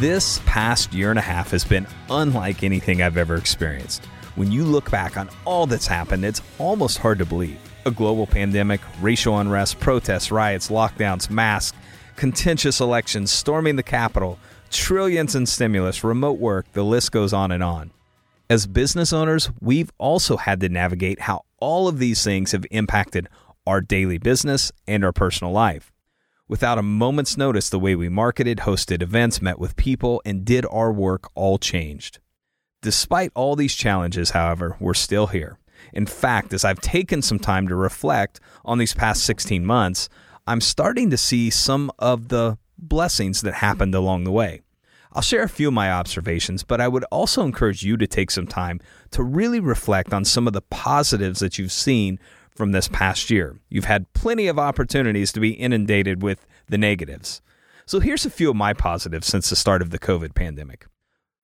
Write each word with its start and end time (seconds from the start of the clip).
This 0.00 0.40
past 0.46 0.94
year 0.94 1.10
and 1.10 1.18
a 1.18 1.22
half 1.22 1.50
has 1.50 1.62
been 1.62 1.86
unlike 2.08 2.62
anything 2.62 3.02
I've 3.02 3.18
ever 3.18 3.36
experienced. 3.36 4.02
When 4.34 4.50
you 4.50 4.64
look 4.64 4.90
back 4.90 5.18
on 5.18 5.28
all 5.44 5.66
that's 5.66 5.86
happened, 5.86 6.24
it's 6.24 6.40
almost 6.56 6.96
hard 6.96 7.18
to 7.18 7.26
believe. 7.26 7.58
A 7.84 7.90
global 7.90 8.26
pandemic, 8.26 8.80
racial 9.02 9.38
unrest, 9.38 9.78
protests, 9.78 10.30
riots, 10.30 10.70
lockdowns, 10.70 11.28
masks, 11.28 11.76
contentious 12.16 12.80
elections, 12.80 13.30
storming 13.30 13.76
the 13.76 13.82
Capitol, 13.82 14.38
trillions 14.70 15.34
in 15.34 15.44
stimulus, 15.44 16.02
remote 16.02 16.38
work, 16.38 16.64
the 16.72 16.82
list 16.82 17.12
goes 17.12 17.34
on 17.34 17.52
and 17.52 17.62
on. 17.62 17.90
As 18.48 18.66
business 18.66 19.12
owners, 19.12 19.50
we've 19.60 19.92
also 19.98 20.38
had 20.38 20.60
to 20.60 20.70
navigate 20.70 21.20
how 21.20 21.42
all 21.58 21.88
of 21.88 21.98
these 21.98 22.24
things 22.24 22.52
have 22.52 22.64
impacted 22.70 23.28
our 23.66 23.82
daily 23.82 24.16
business 24.16 24.72
and 24.86 25.04
our 25.04 25.12
personal 25.12 25.52
life. 25.52 25.92
Without 26.50 26.78
a 26.78 26.82
moment's 26.82 27.36
notice, 27.36 27.70
the 27.70 27.78
way 27.78 27.94
we 27.94 28.08
marketed, 28.08 28.58
hosted 28.58 29.02
events, 29.02 29.40
met 29.40 29.60
with 29.60 29.76
people, 29.76 30.20
and 30.24 30.44
did 30.44 30.66
our 30.68 30.92
work 30.92 31.30
all 31.36 31.58
changed. 31.58 32.18
Despite 32.82 33.30
all 33.36 33.54
these 33.54 33.76
challenges, 33.76 34.30
however, 34.30 34.76
we're 34.80 34.94
still 34.94 35.28
here. 35.28 35.60
In 35.92 36.06
fact, 36.06 36.52
as 36.52 36.64
I've 36.64 36.80
taken 36.80 37.22
some 37.22 37.38
time 37.38 37.68
to 37.68 37.76
reflect 37.76 38.40
on 38.64 38.78
these 38.78 38.94
past 38.94 39.22
16 39.26 39.64
months, 39.64 40.08
I'm 40.44 40.60
starting 40.60 41.08
to 41.10 41.16
see 41.16 41.50
some 41.50 41.88
of 42.00 42.30
the 42.30 42.58
blessings 42.76 43.42
that 43.42 43.54
happened 43.54 43.94
along 43.94 44.24
the 44.24 44.32
way. 44.32 44.62
I'll 45.12 45.22
share 45.22 45.44
a 45.44 45.48
few 45.48 45.68
of 45.68 45.74
my 45.74 45.92
observations, 45.92 46.64
but 46.64 46.80
I 46.80 46.88
would 46.88 47.04
also 47.12 47.42
encourage 47.42 47.84
you 47.84 47.96
to 47.96 48.08
take 48.08 48.32
some 48.32 48.48
time 48.48 48.80
to 49.12 49.22
really 49.22 49.60
reflect 49.60 50.12
on 50.12 50.24
some 50.24 50.48
of 50.48 50.52
the 50.52 50.62
positives 50.62 51.38
that 51.38 51.58
you've 51.58 51.70
seen 51.70 52.18
from 52.54 52.72
this 52.72 52.88
past 52.88 53.30
year. 53.30 53.58
You've 53.68 53.84
had 53.84 54.12
plenty 54.12 54.46
of 54.46 54.58
opportunities 54.58 55.32
to 55.32 55.40
be 55.40 55.50
inundated 55.50 56.22
with 56.22 56.46
the 56.68 56.78
negatives. 56.78 57.40
So 57.86 58.00
here's 58.00 58.26
a 58.26 58.30
few 58.30 58.50
of 58.50 58.56
my 58.56 58.72
positives 58.72 59.26
since 59.26 59.50
the 59.50 59.56
start 59.56 59.82
of 59.82 59.90
the 59.90 59.98
COVID 59.98 60.34
pandemic. 60.34 60.86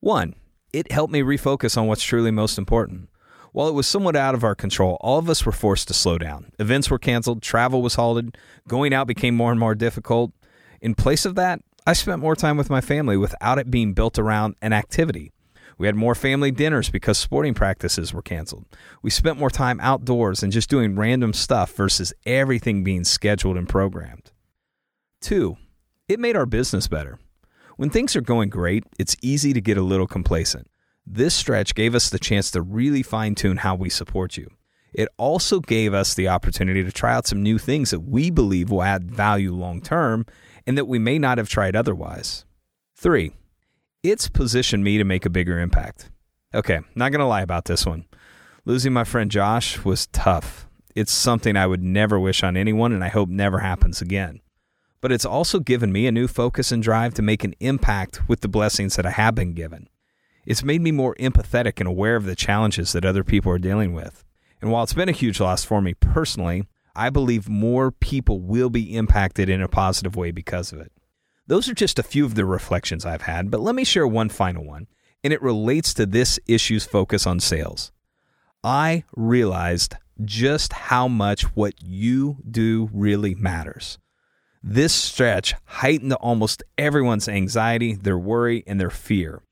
One, 0.00 0.34
it 0.72 0.92
helped 0.92 1.12
me 1.12 1.22
refocus 1.22 1.78
on 1.78 1.86
what's 1.86 2.02
truly 2.02 2.30
most 2.30 2.58
important. 2.58 3.08
While 3.52 3.68
it 3.68 3.74
was 3.74 3.86
somewhat 3.86 4.16
out 4.16 4.34
of 4.34 4.42
our 4.42 4.56
control, 4.56 4.98
all 5.00 5.18
of 5.18 5.30
us 5.30 5.46
were 5.46 5.52
forced 5.52 5.86
to 5.88 5.94
slow 5.94 6.18
down. 6.18 6.50
Events 6.58 6.90
were 6.90 6.98
canceled, 6.98 7.40
travel 7.40 7.80
was 7.82 7.94
halted, 7.94 8.36
going 8.66 8.92
out 8.92 9.06
became 9.06 9.36
more 9.36 9.52
and 9.52 9.60
more 9.60 9.76
difficult. 9.76 10.32
In 10.80 10.96
place 10.96 11.24
of 11.24 11.36
that, 11.36 11.60
I 11.86 11.92
spent 11.92 12.20
more 12.20 12.34
time 12.34 12.56
with 12.56 12.68
my 12.68 12.80
family 12.80 13.16
without 13.16 13.58
it 13.58 13.70
being 13.70 13.92
built 13.92 14.18
around 14.18 14.56
an 14.60 14.72
activity. 14.72 15.32
We 15.78 15.86
had 15.86 15.96
more 15.96 16.14
family 16.14 16.50
dinners 16.50 16.90
because 16.90 17.18
sporting 17.18 17.54
practices 17.54 18.12
were 18.12 18.22
canceled. 18.22 18.66
We 19.02 19.10
spent 19.10 19.38
more 19.38 19.50
time 19.50 19.80
outdoors 19.80 20.42
and 20.42 20.52
just 20.52 20.70
doing 20.70 20.96
random 20.96 21.32
stuff 21.32 21.72
versus 21.74 22.12
everything 22.24 22.84
being 22.84 23.04
scheduled 23.04 23.56
and 23.56 23.68
programmed. 23.68 24.30
Two, 25.20 25.56
it 26.08 26.20
made 26.20 26.36
our 26.36 26.46
business 26.46 26.86
better. 26.86 27.18
When 27.76 27.90
things 27.90 28.14
are 28.14 28.20
going 28.20 28.50
great, 28.50 28.84
it's 28.98 29.16
easy 29.20 29.52
to 29.52 29.60
get 29.60 29.76
a 29.76 29.82
little 29.82 30.06
complacent. 30.06 30.68
This 31.06 31.34
stretch 31.34 31.74
gave 31.74 31.94
us 31.94 32.08
the 32.08 32.18
chance 32.18 32.50
to 32.52 32.62
really 32.62 33.02
fine 33.02 33.34
tune 33.34 33.58
how 33.58 33.74
we 33.74 33.90
support 33.90 34.36
you. 34.36 34.50
It 34.92 35.08
also 35.16 35.58
gave 35.58 35.92
us 35.92 36.14
the 36.14 36.28
opportunity 36.28 36.84
to 36.84 36.92
try 36.92 37.14
out 37.14 37.26
some 37.26 37.42
new 37.42 37.58
things 37.58 37.90
that 37.90 38.00
we 38.00 38.30
believe 38.30 38.70
will 38.70 38.82
add 38.82 39.10
value 39.10 39.52
long 39.52 39.80
term 39.80 40.24
and 40.66 40.78
that 40.78 40.86
we 40.86 41.00
may 41.00 41.18
not 41.18 41.38
have 41.38 41.48
tried 41.48 41.74
otherwise. 41.74 42.44
Three, 42.94 43.32
it's 44.04 44.28
positioned 44.28 44.84
me 44.84 44.98
to 44.98 45.04
make 45.04 45.26
a 45.26 45.30
bigger 45.30 45.58
impact. 45.58 46.10
Okay, 46.54 46.78
not 46.94 47.10
going 47.10 47.18
to 47.18 47.26
lie 47.26 47.42
about 47.42 47.64
this 47.64 47.84
one. 47.84 48.04
Losing 48.64 48.92
my 48.92 49.02
friend 49.02 49.30
Josh 49.30 49.84
was 49.84 50.06
tough. 50.06 50.68
It's 50.94 51.12
something 51.12 51.56
I 51.56 51.66
would 51.66 51.82
never 51.82 52.20
wish 52.20 52.44
on 52.44 52.56
anyone 52.56 52.92
and 52.92 53.02
I 53.02 53.08
hope 53.08 53.28
never 53.28 53.58
happens 53.58 54.00
again 54.00 54.40
but 55.04 55.12
it's 55.12 55.26
also 55.26 55.60
given 55.60 55.92
me 55.92 56.06
a 56.06 56.10
new 56.10 56.26
focus 56.26 56.72
and 56.72 56.82
drive 56.82 57.12
to 57.12 57.20
make 57.20 57.44
an 57.44 57.54
impact 57.60 58.26
with 58.26 58.40
the 58.40 58.48
blessings 58.48 58.96
that 58.96 59.04
I 59.04 59.10
have 59.10 59.34
been 59.34 59.52
given. 59.52 59.86
It's 60.46 60.64
made 60.64 60.80
me 60.80 60.92
more 60.92 61.14
empathetic 61.16 61.78
and 61.78 61.86
aware 61.86 62.16
of 62.16 62.24
the 62.24 62.34
challenges 62.34 62.92
that 62.92 63.04
other 63.04 63.22
people 63.22 63.52
are 63.52 63.58
dealing 63.58 63.92
with. 63.92 64.24
And 64.62 64.70
while 64.70 64.82
it's 64.82 64.94
been 64.94 65.10
a 65.10 65.12
huge 65.12 65.40
loss 65.40 65.62
for 65.62 65.82
me 65.82 65.92
personally, 65.92 66.64
I 66.96 67.10
believe 67.10 67.50
more 67.50 67.90
people 67.90 68.40
will 68.40 68.70
be 68.70 68.96
impacted 68.96 69.50
in 69.50 69.60
a 69.60 69.68
positive 69.68 70.16
way 70.16 70.30
because 70.30 70.72
of 70.72 70.80
it. 70.80 70.90
Those 71.46 71.68
are 71.68 71.74
just 71.74 71.98
a 71.98 72.02
few 72.02 72.24
of 72.24 72.36
the 72.36 72.46
reflections 72.46 73.04
I've 73.04 73.22
had, 73.22 73.50
but 73.50 73.60
let 73.60 73.74
me 73.74 73.84
share 73.84 74.06
one 74.06 74.30
final 74.30 74.64
one, 74.64 74.86
and 75.22 75.30
it 75.30 75.42
relates 75.42 75.92
to 75.94 76.06
this 76.06 76.40
issue's 76.46 76.86
focus 76.86 77.26
on 77.26 77.38
sales. 77.38 77.92
I 78.62 79.04
realized 79.14 79.96
just 80.24 80.72
how 80.72 81.06
much 81.06 81.42
what 81.54 81.74
you 81.82 82.38
do 82.50 82.88
really 82.94 83.34
matters. 83.34 83.98
This 84.62 84.94
stretch 84.94 85.54
heightened 85.66 86.14
almost 86.14 86.62
everyone's 86.78 87.28
anxiety, 87.28 87.94
their 87.94 88.16
worry, 88.16 88.64
and 88.66 88.80
their 88.80 88.88
fear. 88.88 89.42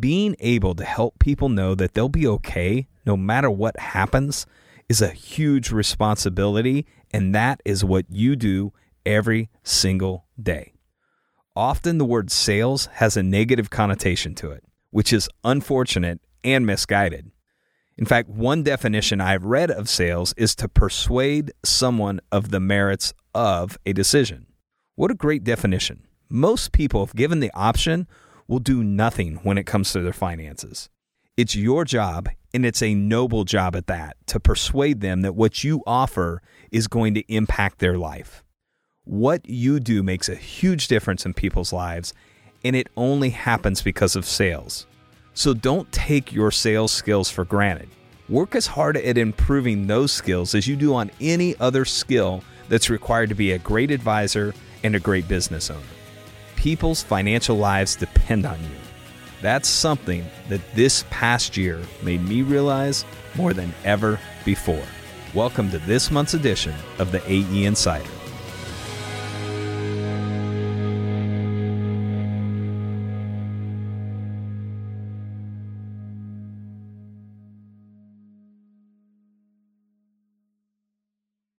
Being 0.00 0.36
able 0.40 0.74
to 0.74 0.84
help 0.84 1.18
people 1.18 1.50
know 1.50 1.74
that 1.74 1.92
they'll 1.92 2.08
be 2.08 2.26
okay 2.26 2.88
no 3.04 3.14
matter 3.14 3.50
what 3.50 3.78
happens 3.78 4.46
is 4.88 5.02
a 5.02 5.08
huge 5.08 5.70
responsibility, 5.70 6.86
and 7.10 7.34
that 7.34 7.60
is 7.66 7.84
what 7.84 8.06
you 8.08 8.36
do 8.36 8.72
every 9.04 9.50
single 9.62 10.24
day. 10.42 10.72
Often 11.56 11.96
the 11.96 12.04
word 12.04 12.30
sales 12.30 12.84
has 12.92 13.16
a 13.16 13.22
negative 13.22 13.70
connotation 13.70 14.34
to 14.34 14.50
it, 14.50 14.62
which 14.90 15.10
is 15.10 15.26
unfortunate 15.42 16.20
and 16.44 16.66
misguided. 16.66 17.30
In 17.96 18.04
fact, 18.04 18.28
one 18.28 18.62
definition 18.62 19.22
I've 19.22 19.46
read 19.46 19.70
of 19.70 19.88
sales 19.88 20.34
is 20.36 20.54
to 20.56 20.68
persuade 20.68 21.52
someone 21.64 22.20
of 22.30 22.50
the 22.50 22.60
merits 22.60 23.14
of 23.34 23.78
a 23.86 23.94
decision. 23.94 24.48
What 24.96 25.10
a 25.10 25.14
great 25.14 25.44
definition. 25.44 26.02
Most 26.28 26.72
people, 26.72 27.02
if 27.02 27.14
given 27.14 27.40
the 27.40 27.52
option, 27.54 28.06
will 28.46 28.58
do 28.58 28.84
nothing 28.84 29.36
when 29.36 29.56
it 29.56 29.64
comes 29.64 29.92
to 29.92 30.02
their 30.02 30.12
finances. 30.12 30.90
It's 31.38 31.56
your 31.56 31.86
job, 31.86 32.28
and 32.52 32.66
it's 32.66 32.82
a 32.82 32.94
noble 32.94 33.44
job 33.44 33.74
at 33.74 33.86
that, 33.86 34.18
to 34.26 34.38
persuade 34.38 35.00
them 35.00 35.22
that 35.22 35.34
what 35.34 35.64
you 35.64 35.82
offer 35.86 36.42
is 36.70 36.86
going 36.86 37.14
to 37.14 37.32
impact 37.32 37.78
their 37.78 37.96
life. 37.96 38.42
What 39.06 39.48
you 39.48 39.78
do 39.78 40.02
makes 40.02 40.28
a 40.28 40.34
huge 40.34 40.88
difference 40.88 41.24
in 41.24 41.32
people's 41.32 41.72
lives, 41.72 42.12
and 42.64 42.74
it 42.74 42.88
only 42.96 43.30
happens 43.30 43.80
because 43.80 44.16
of 44.16 44.24
sales. 44.24 44.88
So 45.32 45.54
don't 45.54 45.90
take 45.92 46.32
your 46.32 46.50
sales 46.50 46.90
skills 46.90 47.30
for 47.30 47.44
granted. 47.44 47.88
Work 48.28 48.56
as 48.56 48.66
hard 48.66 48.96
at 48.96 49.16
improving 49.16 49.86
those 49.86 50.10
skills 50.10 50.56
as 50.56 50.66
you 50.66 50.74
do 50.74 50.92
on 50.92 51.12
any 51.20 51.54
other 51.60 51.84
skill 51.84 52.42
that's 52.68 52.90
required 52.90 53.28
to 53.28 53.36
be 53.36 53.52
a 53.52 53.60
great 53.60 53.92
advisor 53.92 54.52
and 54.82 54.96
a 54.96 55.00
great 55.00 55.28
business 55.28 55.70
owner. 55.70 55.80
People's 56.56 57.04
financial 57.04 57.56
lives 57.56 57.94
depend 57.94 58.44
on 58.44 58.58
you. 58.60 58.76
That's 59.40 59.68
something 59.68 60.26
that 60.48 60.74
this 60.74 61.04
past 61.10 61.56
year 61.56 61.80
made 62.02 62.24
me 62.24 62.42
realize 62.42 63.04
more 63.36 63.54
than 63.54 63.72
ever 63.84 64.18
before. 64.44 64.88
Welcome 65.32 65.70
to 65.70 65.78
this 65.78 66.10
month's 66.10 66.34
edition 66.34 66.74
of 66.98 67.12
the 67.12 67.22
AE 67.30 67.66
Insider. 67.66 68.10